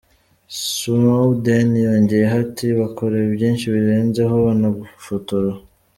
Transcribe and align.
Snowden 0.61 1.69
yongeyeho 1.85 2.35
ati 2.45 2.65
“Bakora 2.79 3.15
byinshi 3.35 3.65
birenzeho, 3.75 4.33
banagufotora. 4.45 5.51